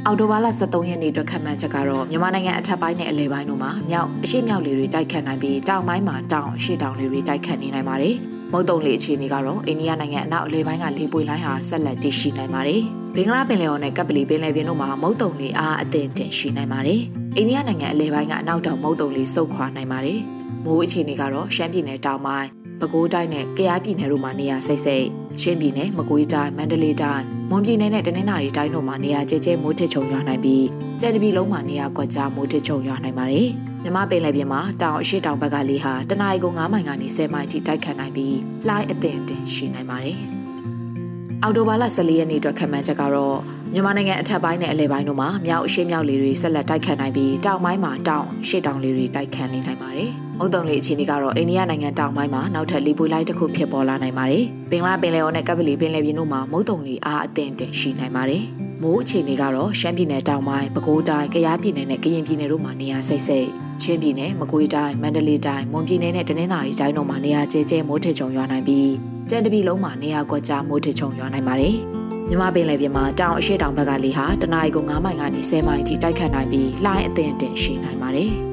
[0.07, 8.15] အော်တိုဘာလ23ရက်နေ့အတွက်ခံမှန်းချက်ကတော့မြန်မာနိုင်ငံအထက်ပိုင်းနဲ့အလယ်ပိုင်းတို့မှာမြောက်အရှိမြောက်လေတွေတိုက်ခတ်နိုင်ပြီးတောင်ပိုင်းမှာတောင်အရှိတောင်လေတွေတိုက်ခတ်နေနိုင်ပါတယ်။
[8.53, 12.81] မုတ်တုံလေအခြေအနေကတော့အိန္ဒိယနိုင်ငံအနောက်အလယ်ပိုင်းကလေပွေလိုင်းဟာဆက်လက်တည်ရှိနိုင်ပါတယ်။
[13.15, 17.01] ဘင်္ဂလားပင်လယ်အော်နဲ့ကပ်ပလီပင်လယ်ပြင်တို့မှာမုတ်တုံလေအားအသင့်တင်ရှိနိုင်ပါတယ်။
[17.37, 20.21] အိန္ဒိယနိုင်ငံအလယ်ပိုင်းကအနောက်တောင်မုတ်တုံလေစုပ်ခွာနိုင်ပါတယ်။
[20.65, 25.07] မိုးအခြေအနေကတော့ရှမ်းပြည်နယ်တောင်ပိုင်း ပဲခူးတိုင်းနဲ့ကယားပြည်နယ်တို့မှာနေရာစိတ်စိတ်
[25.41, 30.65] ချင်းပြည်နယ်မကွေးတိုင်းမန္တလေးတိုင်းမွန်ပြည်နယ်နဲ့တနင်္သာရီတိုင်းတို့မှာနေရာကျကျမိုးထစ်ချုံရွာနိုင်ပြီး
[31.01, 33.49] ကြံတပြည်လုံးမှာနေရာကွက်ကြားမိုးထစ်ချုံရွာနိုင်ပါတယ်။
[33.83, 38.37] မြမပင်လယ်ပြင်မှာတောင်အရှိတောင်ဘက်ကလေဟာတနအီကို9မိုင်ကနေ10မိုင်ထိတိုက်ခတ်နိုင်ပြီး
[38.69, 40.19] လှိုင်းအသင့်အတင်ရှိနိုင်ပါတယ်။
[41.43, 43.39] အော်တိုဘာလ14ရက်နေ့အတွက်ခံမှန်းချက်ကတော့
[43.73, 50.13] မြန်မာနိုင်ငံအထက်ပိုင်းနဲ့အလယ်ပိုင်းတို့မှာမြောက်အရှိမြောက်လေတွေဆက်လက်တိုက်ခတ်နိုင်ပြီးတောင်ပိုင်းမှာတောင်ရှေ့တောင်လေတွေတိုက်ခတ်နေနိုင်ပါတယ်။
[50.43, 58.45] မုတ်တုံလေအခြေအနေကတော့အိန္ဒိယနိုင်ငံတောင်ပိုင်းမှာနောက်ထပ်လေပွေလိုက်တစ်ခုဖြစ်ပေါ်လာနိုင်ပါတယ်။ပင်လယ်ပင်လယ်အော်နဲ့ကပ်ပလီပင်လယ်ပြင်တို့မှာမုတ်တုံလေအားအသင့်တင်ရှိနိုင်ပါတယ်။
[58.83, 63.49] မိုးအခြေအနေကတော့ရှမ်းပြည်နယ်တောင်ပိုင်းပဲခူးတိုင်းကယားပြည်နယ်နဲ့ကရင်ပြည်နယ်တို့မှာနေရာစိတ်စိတ်
[63.83, 68.91] ချင်းပြည်နယ်မကွေးတိုင်းမန္တလေးတိုင်းမွန်ပြည်နယ်နဲ့တနင်္သာရီတိုင်းတို့မှာနေရာကျဲကျဲမိုးထစ်ချုံရွာနိုင်ပြီး
[69.31, 71.77] ကြံတပြည်လုံးမှာနေရာကွက်ကြားမိုးထစ်ချုံရွာနိုင်ပါတယ်။
[72.29, 78.33] မြမပင်လယ်ပြင်မှာတောင်အရှိတောင်ဘက်ကလေဟာတနအီကို9မိုင်ကနေ10မိုင်အထိတိုက်ခတ်နိုင်ပြီးလှိုင်းအသင့်တင်ရှိနိုင်ပါတယ်။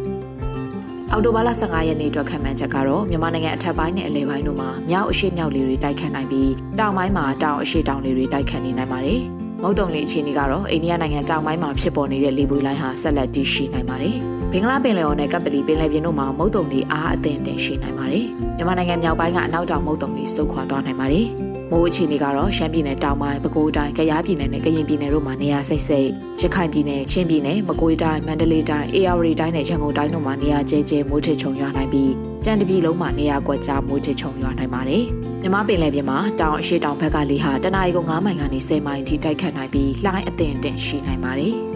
[1.11, 9.21] အော်တိုဘာလ15ရက်နေ့အတွက်ခံမှန်းချက်ကတော့မြန်မာနိုင်ငံအထက်ပိုင်းနဲ့အလယ်ပိုင်းတို့မှာမြောက်အရှိမြောက်လေတွေတိုက်ခတ်နိုင်ပြီးတောင်ပိုင်းမှာတောင်အရှိတောင်လေတွေတိုက်ခတ်နေနိုင်ပါတယ်။
[9.63, 14.15] မုတ်တုံလေအခြေအနေကတော့အိန္ဒိယနိုင်ငံတောင်ပိုင်းမှာဖြစ်ပေါ်နေတဲ့လေပွေလိုင်းဟာဆက်လက်တည်ရှိနိုင်ပါတယ်။
[14.51, 18.25] ဘင်္ဂလားပင်လယ်အော်နဲ့ကပ်ပလီပင်လယ်ပြင်တို့မှာမုတ်တုံတွေအားအသင့်တင်ရှိနိုင်ပါတယ်။
[18.57, 21.27] မြန်မာနိုင်ငံမြောက်ပိုင်းကအနောက်တောင်မုတ်တုံတွေစုပ်ခွာသွားနိုင်ပါတယ်။
[21.71, 26.09] မိုးအခြေအနေကတော့ရှမ်းပြည်နယ်တောင်ပိုင်းပဲခူးတိုင်းကယားပြည်နယ်နဲ့ကရင်ပြည်နယ်တို့မှာနေရာစိတ်စိတ်
[26.41, 32.11] ရခိုင်ပြည်နယ်ချင်းပြည်နယ်မကွေးတိုင်းမန္တလေးတိုင်းအေရဝတီတိုင်းနဲ့ရန်ကုန်တိုင်းတို့မှာနေရာကျဲကျဲမိုးထစ်ချုံရွာနိုင်ပြီး
[32.43, 35.03] ကြံတပြည်လုံးမှာနေရာကွက်ကြားမိုးထစ်ချုံရွာနိုင်ပါတယ်။
[35.41, 41.55] မြမပင်လယ်ပြင်မှာတောင်အရှိတောင်ဘက်ကလေဟာတနအီကို9မိုင်ကနေ10မိုင်ထိတိုက်ခတ်နိုင်ပြီးလှိုင်းအသင့်တင်ရှိနိုင်ပါတယ်။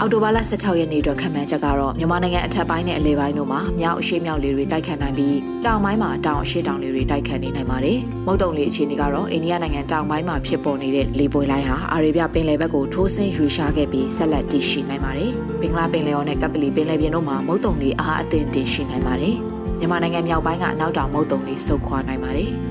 [0.00, 15.30] အော်တိုဘာလ16ရက်နေ့အတွက်ခံမှန်းချက်ကတော့မြန်မာနိုင်ငံအထက်ပိုင်းနဲ့အလယ်ပိုင်းတို့မှာမြောက်အရှေ့မြောက်လေတွေတိုက်ခတ်နိုင်ပြီးတောင်ပိုင်းမှာတောင်အရှေ့တောင်လေတွေတိုက်ခတ်နေနိုင်ပါတယ်။မုတ်တုံလေအခြေအနေကတော့အိန္ဒိယနိုင်ငံတောင်ပိုင်းမှာဖြစ်ပေါ်နေတဲ့လေပွေလိုင်းဟာအာရေဗျပင်လယ်ဘက်ကိုထိုးဆင်းရွေ့ရှားခဲ့ပြီးဆက်လက်တည်ရှိနိုင်ပါတယ်။
[15.60, 19.36] ဘင်္ဂလားပင်လယ်အော်နဲ့ကပလီပင်လယ်ပြင်တို့မှာမုတ်တုံလေအားအသင့်တည်ရှိနိုင်ပါတယ်။
[19.78, 22.52] မြန်မာနိုင်ငံမြောက်ပိုင်းကအနောက်တောင်မုတ်တုံလေဆုတ်ခွာနိုင်ပါတယ်။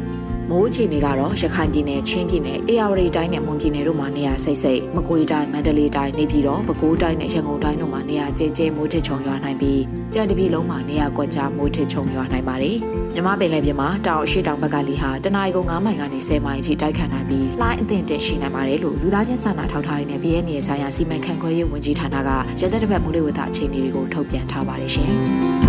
[0.51, 9.81] မိုးအခြေအနေကတော့ရခိုင်ပြည်နယ်ချင်းပြည်နယ်အေရဝတီတိုင်းနဲ့မွန်ပြည်နယ်တို့မှာနေရာစိတ်စိတ်မကွေးတိုင်းမန္တလေးတိုင်းနေပြည်တော်ပဲခူးတိုင်းနဲ့ရန်ကုန်တိုင်းတို့မှာနေရာကျဲကျဲမိုးထစ်ချုံရွာနိုင်ပြီး
[10.13, 12.77] ကြံတပြည်လုံးမှာနေရာကွက်ကြားမိုးထစ်ချုံရွာနိုင်ပါတယ်
[13.13, 22.29] မြမပင်လယ်ပြင်မှာတောင်အရှိတောင်ဘက်ကလီဟာတနအီကု9မိုင်ကနေ10မိုင်အထိတိုက်ခတ်နိုင်ပြီးလှိုင်းအသင့်တင်ရှိနိုင်ပါတယ်လို့လူသားချင်းစာနာထောက်ထားရေးနဲ့ BNN ဆိုင်ရာစီမံခန့်ခွဲရေးဝန်ကြီးဌာနက
[22.59, 25.66] ရသက်တစ်ပတ်မိုးလေဝသအခြေအနေတွေကိုထုတ်ပြန်ထားပါတယ်ရှင်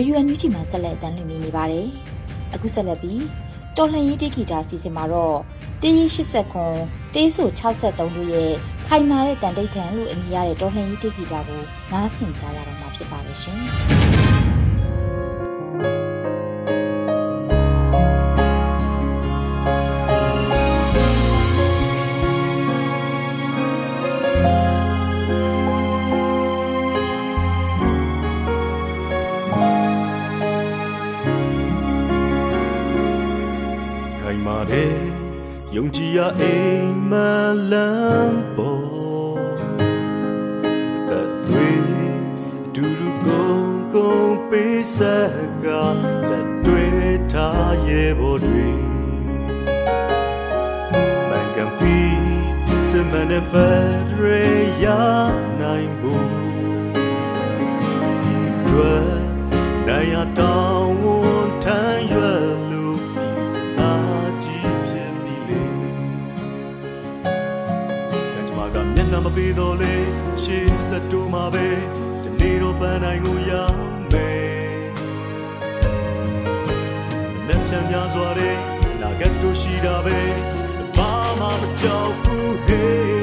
[0.00, 1.86] ရေဒီယိုအန်ယူဂျီမှာဆက်လက်အသံလွှင့်နေပါတယ်။
[2.54, 3.22] အခုဆက်လက်ပြီး
[3.76, 5.38] တော်လှန်ရေးတိဂီတာစီစဉ်မှာတော့
[5.82, 6.74] တေး80ခွန်
[7.14, 8.52] တေးဆို63တို့ရဲ့
[8.88, 13.60] ခိုင်မာတဲ့တန်တိတ်ထန်လို့အမည်ရတဲ့တော်လှန်ရေးတိဂီတာကိုနားဆင်ကြရတော့မှာဖြစ်ပါလိမ့်ရှင်။
[36.38, 37.12] အိမ်မ
[37.72, 39.56] လန်းပေါ်
[41.08, 41.10] တ
[41.46, 41.70] တွေ
[42.74, 43.52] ဒူရူကုံ
[43.94, 45.66] ကုံပေးဆက်က
[46.30, 46.86] လက်တွေ
[47.32, 48.68] ထားရဲ့ဘောတွေ
[51.28, 51.98] မန်ကံပီ
[52.88, 53.52] စမနဖ
[54.18, 54.22] ရ
[54.84, 54.86] ရ
[55.60, 56.30] နိုင်ဘူး
[58.68, 58.94] တွေ
[59.86, 60.79] နိုင်ရတော
[69.34, 69.94] ပေးတော့လေ
[70.42, 71.66] ရှေးစတူမှာပဲ
[72.22, 73.78] ဒီနေ့နေ့တော့ပန်းတိုင်းကိုရောက်
[74.12, 74.48] မယ်
[77.48, 78.56] နဲ့ပြန်များစွာတဲ့
[79.00, 80.18] နာဂတ်တို့ရှိတာပဲ
[80.96, 83.19] ဘာမှမကြောက်ဘူးဟေး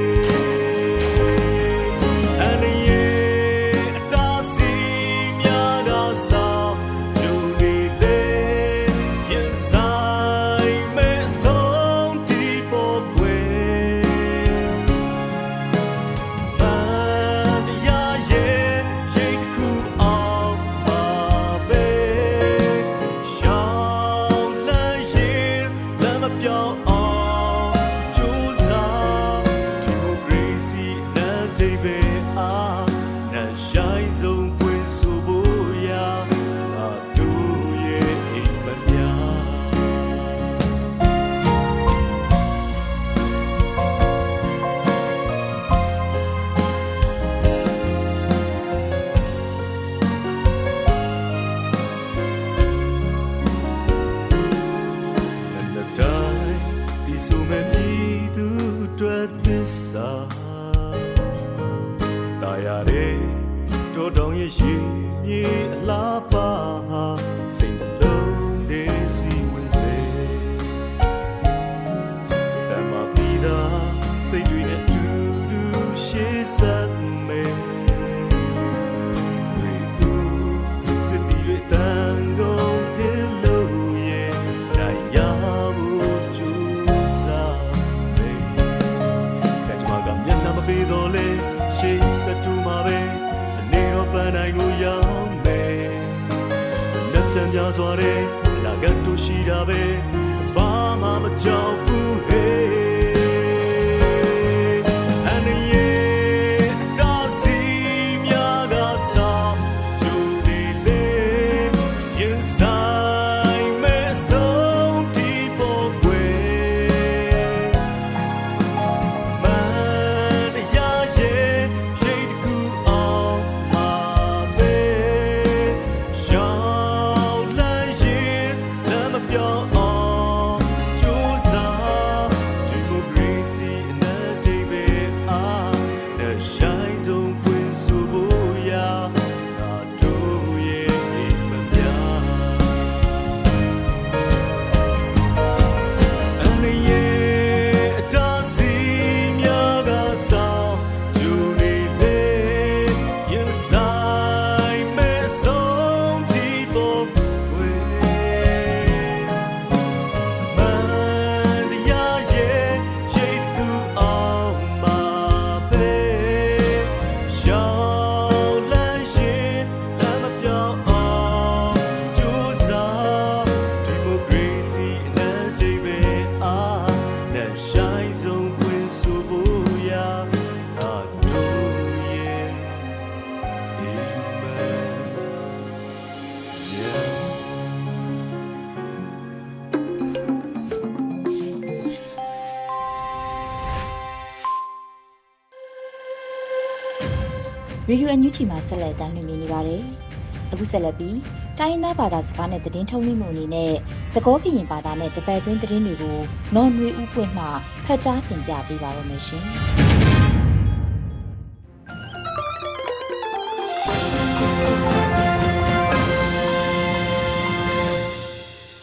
[198.18, 199.82] န်ယူဂျီမှာဆက်လက်တမ်းလွှင့်နေပါတယ်။
[200.52, 201.18] အခုဆက်လက်ပြီး
[201.60, 203.74] တိုင်းရင်းသားဘာသာစကားနဲ့သတင်းထုတ်လွှင့်မှုအနေနဲ့
[204.14, 206.18] သကောကရင်ဘာသာနဲ့တပတ်တွင်းသတင်းတွေကို
[206.56, 207.46] နော်နွေဦးပွင့်မှ
[207.86, 209.44] ဖတ်ကြားတင်ပြပေးပါရမရှင်။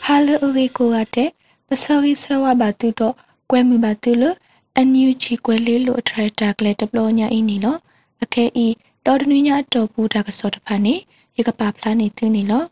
[0.04, 1.30] ဟာလအရီကိုရတဲ့
[1.68, 3.14] ပစောရီဆဝဘာတူတော့
[3.50, 4.36] ကွဲမှုပါတူလို့
[4.76, 7.80] အန်ယူဂျီကွဲလေးလို့ထရက်တာကလေးတပလောညာအင်းနီလို့
[8.22, 8.68] အခဲဤ
[9.06, 10.94] တော်တနည်းညာတော်ဘူးတာကစောတဖာနေ
[11.38, 12.62] ရကပါဖလားနေသူနေလော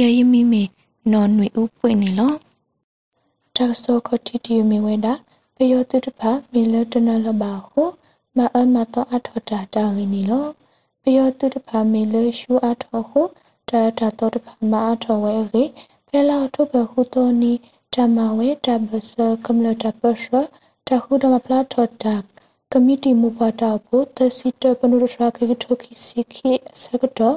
[0.00, 0.62] ရဲရမီမီ
[1.12, 2.32] နော်နွေဥပွင့်နေလော
[3.56, 5.14] တာကစောခတီတီမီဝဲတာ
[5.56, 7.82] ပယောတုတဖာမီလတနလဘာဟု
[8.36, 10.46] မအမတော်အထောတာတာရင်းနေလော
[11.02, 13.22] ပယောတုတဖာမီလရှူအထောဟု
[13.70, 15.64] တာတာတော်တဖာမအထောဝဲလေ
[16.08, 17.52] ဖဲလာထုတ်ဘဟုတော်နီ
[17.94, 19.12] ဓမ္မဝဲတဘဆ
[19.46, 20.32] ကမ္လတပရှ
[20.86, 22.14] တခုဓမ္မဖလားထောတာ
[22.74, 27.36] ကမတီမူပါတာဖို့တစီတပနုရထခေထိုခိစီခိဆကတော့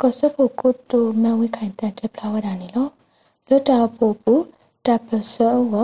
[0.00, 2.88] ကစဖို့ကိုတိုမဝိခိုင်တန်တပလာဝဒနီလော
[3.48, 4.34] လွတ်တာဖို့ပူ
[4.86, 5.74] တပဆောဝ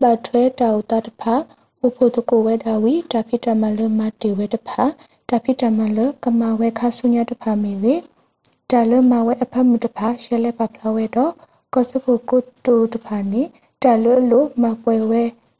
[0.00, 1.34] ဘတ်ထွဲတာဥတတဖာ
[1.84, 4.82] ဥဖို့တကိုဝဲတာဝီတဖိတမလမတေဝဲတဖာ
[5.28, 7.22] တဖိတမလကမဝဲခဆုညာ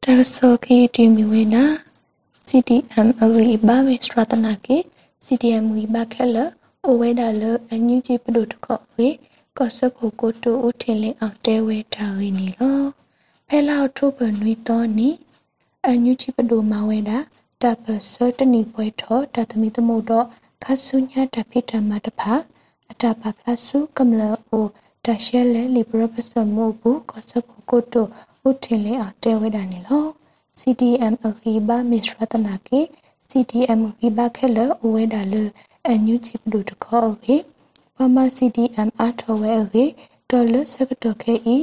[0.00, 4.76] တက်ဆောကီတီမီဝဲနာစ CDM အဂီဘာမေစထရတနာကေ
[5.24, 6.36] CDM ဝီဘာခဲလ
[6.84, 9.08] အိုဝဲဒါလအန်ယူဂျီပဒုတကောဝေ
[9.56, 12.80] ကော့ဆပ်ကိုကိုတူဦးထင်လင်းအောင်တဲဝဲတာရင်းနီလော
[13.48, 15.08] ဖဲလောက်ထုပနွီတော်နီ
[15.84, 17.18] အန်ယူဂျီပဒုမဝဲတာ
[17.62, 20.26] တပစတနီပွဲထောတသမီသမုတ်တော့
[20.64, 22.34] ခါဆုညာတပိတမတဖာ
[22.90, 24.66] အတပပလဆုကမလအို
[25.06, 28.02] တရှဲလဲလီဘရပစမို့ဘူးကော့ဆပ်ကိုကိုတူ
[28.46, 30.06] ဦးထင်လင်းအောင်တဲဝဲတာနီလော
[30.60, 32.80] CDM အခိဘာမစ္စရတနာကေ
[33.28, 35.34] CDM အခိဘာခဲလအဝဲဒါလ
[35.88, 37.36] အညူချီပဒုတခေါအခေ
[37.96, 39.84] ပမ CDM အထောဝဲအခေ
[40.30, 41.56] ဒေါ်လစကတခဲဤ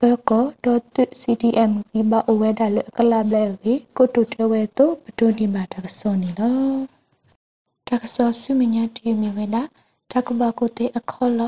[0.00, 6.76] ဘကောဒေါ်တ CDM အခိဘာအဝဲဒါလကလဘလဲအခေကိုတုတဝဲတော့ပဒုန်ဒီမာတကစောနီလော
[7.88, 9.62] တကစောဆုမညာတီမီဝဲလာ
[10.12, 11.42] တကဘကုတေအခေါ်လ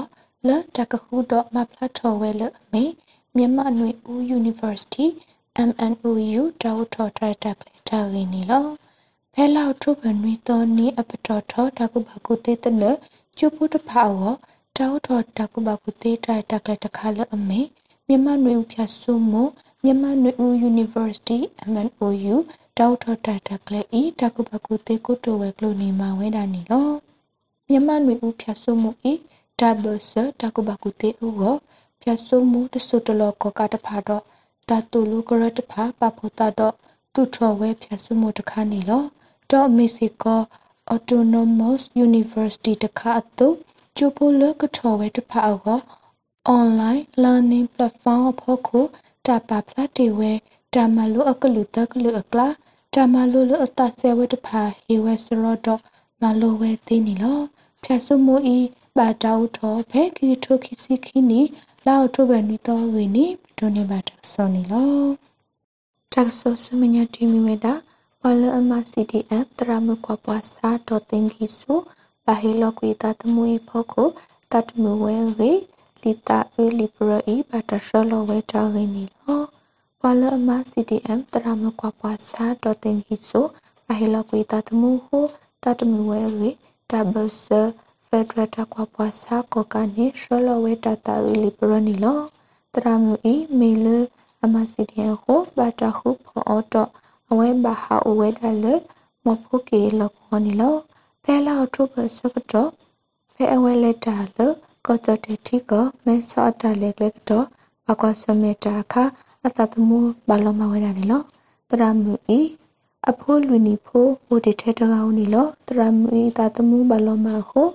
[0.48, 2.84] လတကခုတော့မဖလာထောဝဲလအမေ
[3.36, 5.06] မြန်မာနွေဦး University
[5.68, 8.66] MNOU တောက်ထော်ထရတက်လေတာရင်းနီလော
[9.34, 12.84] ဖဲလောက်ထုပနွီတော်နီအပတော်ထောတကုဘကုတေတလ
[13.38, 14.20] ကျုပ်ပုတဖာဝ
[14.78, 17.60] တောက်ထော်တကုဘကုတေထရတက်လေတခါလအမေ
[18.08, 19.34] မြန်မာနွေဦးဖြတ်ဆုမ
[19.82, 21.38] မြန်မာနွေဦး University
[21.72, 22.34] MNOU
[22.78, 26.90] တောက်ထော်ထရတက်လေဤတကုဘကုတေကုတဝဲကလိုနီမဝဲတာနီလော
[27.68, 29.12] မြန်မာနွေဦးဖြတ်ဆုမဤ
[29.60, 31.40] တဘဆတကုဘကုတေဥဟ
[32.00, 34.22] ဖြတ်ဆုမတဆုတလောကကတဖာတော့
[34.68, 36.74] တာတူလူကရတဖာပဖို့တာတော့
[37.14, 39.04] သူထော်ဝဲဖြတ်စမှုတခါနေလော
[39.50, 40.40] တော့မက္ကဆီကို
[40.94, 43.48] Autonomous University တခါအတု
[43.96, 45.78] ကျိုပိုလကထော်ဝဲတဖာအော
[46.58, 48.84] online learning platform ဖို့ကို
[49.26, 50.32] တာပါဖလာတေဝဲ
[50.74, 52.48] တာမလိုအကလူတကလူအကလာ
[52.94, 55.80] တာမလိုလအတဆဲဝဲတဖာဟေဝဲစရောတော့
[56.22, 57.40] မလိုဝဲသေးနေလော
[57.82, 58.58] ဖြတ်စမှုဤ
[58.98, 61.40] ဘာတောက်ထော်ဖဲခီထိုခီစီခီနီ
[61.86, 63.26] လောက်ထုဘဲနီတော့ရင်းနီ
[63.58, 65.06] ဒိုနေဘာတဆောနီလော
[66.12, 67.74] တက်ဆောစမညာတီမီဝဲတာ
[68.22, 71.78] ဝလအမ CDF တရမကွာပွားစာတော့တင်ကြီးဆို
[72.24, 74.08] ဘာဟီလောကွေတာတမွေဖို့ကို
[74.52, 75.52] တတ်မဝဲရေ
[76.02, 79.42] လီတာအလီပရအီဘာတရှလောဝဲတာရင်းနီလော
[80.00, 83.46] ဝလအမ CDM တရမကွာပွားစာတော့တင်ကြီးဆို
[83.84, 85.18] ဘာဟီလောကွေတာတမှုဟု
[85.62, 86.50] တတ်မဝဲရေ
[86.90, 87.85] တဘဆာဖ
[88.18, 92.20] က်ဒရတာကွာပွားစာကိုကနေရှလောဝဲတာတာအလီပရနီလော
[92.74, 93.86] တရမူဤမေလ
[94.44, 96.90] အမစီဒီယဟိုဘာတာခုဖောအော်တော့
[97.30, 98.66] အဝဲဘာဟာအဝဲဒါလ
[99.24, 100.74] မဖို့ကေလောခေါနီလော
[101.22, 102.70] ဖဲလာထုပစကတော့
[103.34, 104.38] ဖဲအဝဲလက်တာလ
[104.86, 105.72] ကောကြတဲ့တီက
[106.04, 107.46] မဲဆော့တာလက်လက်တော့
[107.86, 108.94] ဘကွာစမေတာခ
[109.44, 109.98] အတတမှု
[110.28, 111.22] ဘာလောမဝဲတာနီလော
[111.70, 112.40] တရမူဤ
[113.10, 117.68] အဖိုးလူနီဖိုးဟိုဒီထဲတကောင်းနီလောတရမူဤတတမှုဘာလောမဟို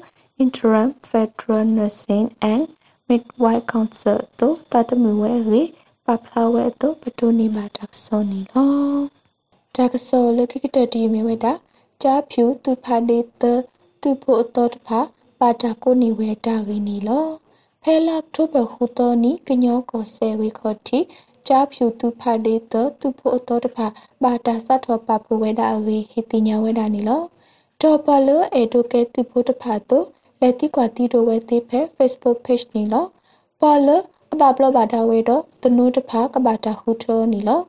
[0.44, 2.64] interim federal nursing and
[3.08, 5.62] midwife council တို့တတမဝဲရေ
[6.06, 8.72] ပပလာဝဲတို့ပတိုနေပါတက်ဆောနီလော
[9.76, 11.54] တက်ဆောလခိကတတီမီဝဲတာ
[12.04, 13.44] ဂျာဖြူသူဖာဒေတ
[14.02, 15.00] သူဖို့အတော်တဖာ
[15.40, 17.28] ပါတာကိုနေဝဲတာရင်းနီလော
[17.84, 21.00] ဖဲလာထုဘခုတော်နီကညောကိုဆဲဝေခေါ်တီ
[21.48, 23.88] ဂျာဖြူသူဖာဒေတသူဖို့အတော်တဖာ
[24.24, 27.22] ပါတာစတ်ထောပဖို့ဝဲတာရီဟီတီညာဝဲတာနီလော
[27.82, 30.06] တော့ပလအေဒိုကေသူဖို့တဖာတော့
[30.42, 33.06] လက်တိကွာတီတိုဝဲတိဖဲ Facebook page နီလော
[33.62, 33.90] ပါလ
[34.34, 37.60] အပပလဘာတာဝဲတော့တနုတဖာကဘာတာခုထောနီလော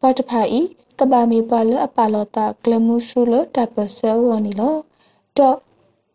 [0.00, 0.60] ပါတဖာဤ
[0.98, 4.76] ကဘာမီပါလအပလောတာဂလမှုရှုလတပဆဲဝနီလော
[5.38, 5.56] တော့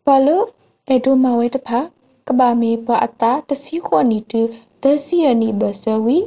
[0.06, 0.28] ပါလ
[0.90, 1.80] အဒိုမဝဲတဖာ
[2.28, 4.42] ကဘာမီပါအတာတစီခွနီတူ
[4.82, 6.18] ဒစီယနီဘဆဝီ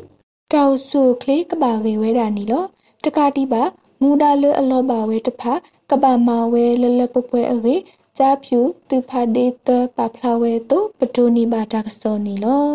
[0.53, 2.65] တောက်ဆုကလေးကဘာဝေဝဲတာနီလော
[3.03, 3.63] တကတိပါ
[4.01, 5.53] မူဒါလအလောပါဝဲတဖာ
[5.91, 7.75] ကဘာမဝဲလလပပွဲအေ
[8.21, 12.67] ဂျာဖြူသူဖာဒေတပဖလာဝဲတို့ပတူနီဘာတာကစောနီလော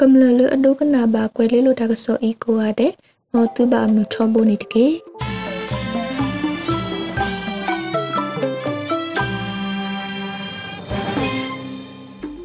[0.00, 2.92] ကမ္လလအဒုကနာဘာကွယ်လေးလိုတာကစောဤကိုရတဲ့
[3.32, 4.86] မောတူဘာမြထောဘိုနီတကေ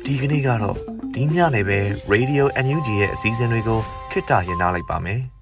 [0.06, 0.78] ဒီကနေ့ကတော့
[1.14, 1.80] ဒီညနေပဲ
[2.14, 3.80] Radio NUG ရဲ့အစည်းအဝေးကို
[4.12, 5.22] ခਿੱတရရလိုက်ပါမယ်။